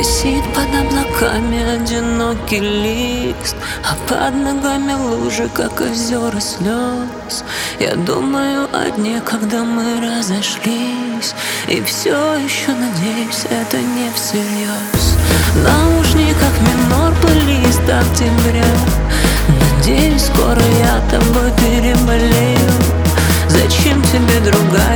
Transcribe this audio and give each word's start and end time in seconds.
Висит 0.00 0.42
под 0.54 0.68
облаками 0.74 1.74
одинокий 1.74 2.58
лист 2.58 3.54
А 3.84 3.94
под 4.08 4.34
ногами 4.34 4.94
лужи, 4.94 5.46
как 5.52 5.78
озера 5.78 6.40
слез. 6.40 7.44
Я 7.78 7.96
думаю 7.96 8.66
о 8.72 8.90
дне, 8.96 9.20
когда 9.20 9.62
мы 9.62 10.00
разошлись 10.00 11.34
И 11.68 11.82
все 11.82 12.16
еще 12.36 12.72
надеюсь, 12.72 13.44
это 13.50 13.76
не 13.76 14.10
всерьез 14.14 15.18
В 15.52 15.64
наушниках 15.64 16.54
минор 16.62 17.12
плейлист 17.20 17.82
октября 17.82 18.64
Надеюсь, 19.76 20.24
скоро 20.24 20.62
я 20.80 20.98
тобой 21.10 21.52
переболею. 21.58 22.70
Зачем 23.48 24.00
тебе 24.04 24.40
другая, 24.50 24.89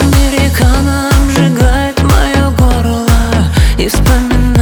Американо 0.00 1.10
обжигает 1.10 1.98
мое 2.02 2.50
горло. 2.50 3.06
И 3.78 3.88
вспоминая 3.88 4.55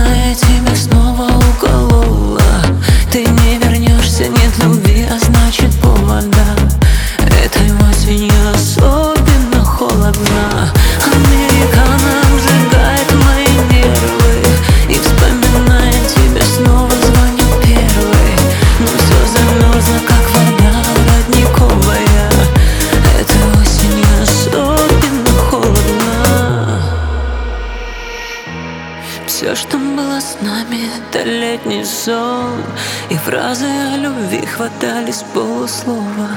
все, 29.45 29.55
что 29.55 29.77
было 29.77 30.21
с 30.21 30.39
нами, 30.41 30.89
это 30.97 31.23
летний 31.23 31.85
сон. 31.85 32.63
И 33.11 33.17
фразы 33.17 33.67
о 33.67 33.97
любви 33.99 34.47
хватали 34.47 35.11
с 35.11 35.23
полуслова. 35.35 36.31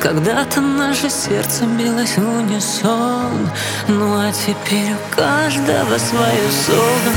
Когда-то 0.00 0.60
наше 0.60 1.10
сердце 1.10 1.64
билось 1.64 2.16
в 2.16 2.38
унисон. 2.38 3.50
Ну 3.88 4.20
а 4.20 4.30
теперь 4.30 4.92
у 4.92 5.16
каждого 5.16 5.98
свое 5.98 6.48
соло 6.64 7.12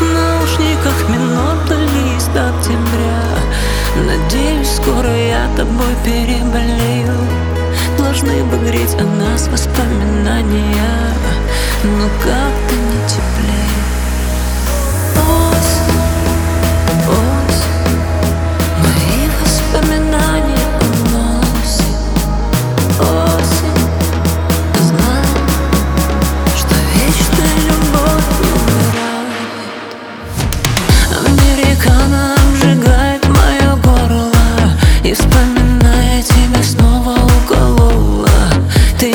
В 0.00 0.12
наушниках 0.12 1.08
минор 1.10 1.64
плейлист 1.68 2.30
октября. 2.30 3.22
Надеюсь, 4.04 4.74
скоро 4.74 5.14
я 5.16 5.48
тобой 5.56 5.94
переболею. 6.04 7.14
Должны 7.98 8.42
бы 8.44 8.58
греть 8.68 8.94
о 8.94 9.04
нас 9.04 9.46
воспоминания. 9.46 11.14
Но 11.84 12.08
как-то 12.24 12.74
не 12.74 12.85
теплее 12.85 12.85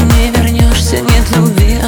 не 0.01 0.31
вернешься, 0.31 0.99
нет 0.99 1.31
любви 1.35 1.79